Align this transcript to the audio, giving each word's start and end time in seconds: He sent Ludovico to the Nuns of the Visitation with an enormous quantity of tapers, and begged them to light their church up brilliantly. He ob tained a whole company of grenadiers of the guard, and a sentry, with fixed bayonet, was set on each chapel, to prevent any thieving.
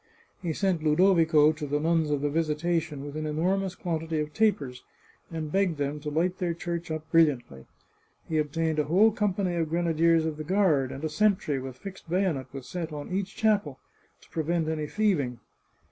He 0.41 0.51
sent 0.51 0.81
Ludovico 0.81 1.51
to 1.51 1.67
the 1.67 1.79
Nuns 1.79 2.09
of 2.09 2.21
the 2.21 2.29
Visitation 2.31 3.05
with 3.05 3.15
an 3.15 3.27
enormous 3.27 3.75
quantity 3.75 4.19
of 4.19 4.33
tapers, 4.33 4.83
and 5.29 5.51
begged 5.51 5.77
them 5.77 5.99
to 5.99 6.09
light 6.09 6.39
their 6.39 6.55
church 6.55 6.89
up 6.89 7.07
brilliantly. 7.11 7.67
He 8.27 8.39
ob 8.39 8.51
tained 8.51 8.79
a 8.79 8.85
whole 8.85 9.11
company 9.11 9.53
of 9.57 9.69
grenadiers 9.69 10.25
of 10.25 10.37
the 10.37 10.43
guard, 10.43 10.91
and 10.91 11.03
a 11.03 11.09
sentry, 11.09 11.59
with 11.59 11.77
fixed 11.77 12.09
bayonet, 12.09 12.51
was 12.51 12.65
set 12.67 12.91
on 12.91 13.11
each 13.11 13.35
chapel, 13.35 13.77
to 14.21 14.29
prevent 14.31 14.67
any 14.67 14.87
thieving. 14.87 15.37